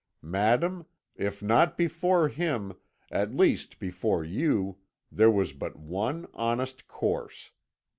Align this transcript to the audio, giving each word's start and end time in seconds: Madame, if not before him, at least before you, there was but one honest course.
Madame, 0.23 0.87
if 1.15 1.43
not 1.43 1.77
before 1.77 2.27
him, 2.27 2.73
at 3.11 3.35
least 3.35 3.77
before 3.77 4.23
you, 4.23 4.77
there 5.11 5.29
was 5.29 5.53
but 5.53 5.75
one 5.75 6.25
honest 6.33 6.87
course. 6.87 7.51